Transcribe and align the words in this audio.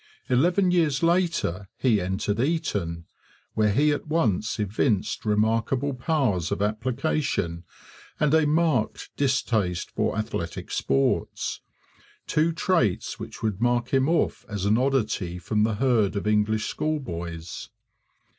Eleven 0.29 0.71
years 0.71 1.03
later 1.03 1.69
he 1.77 2.01
entered 2.01 2.39
Eton, 2.39 3.05
where 3.53 3.71
he 3.71 3.91
at 3.91 4.07
once 4.07 4.57
evinced 4.57 5.25
remarkable 5.25 5.93
powers 5.93 6.51
of 6.51 6.59
application 6.59 7.63
and 8.19 8.33
a 8.33 8.47
marked 8.47 9.11
distaste 9.15 9.91
for 9.91 10.17
athletic 10.17 10.71
sports, 10.71 11.61
two 12.25 12.51
traits 12.51 13.19
which 13.19 13.43
would 13.43 13.61
mark 13.61 13.89
him 13.89 14.09
off 14.09 14.43
as 14.49 14.65
an 14.65 14.75
oddity 14.75 15.37
from 15.37 15.61
the 15.61 15.75
herd 15.75 16.15
of 16.15 16.25
English 16.25 16.65
schoolboys. 16.65 17.69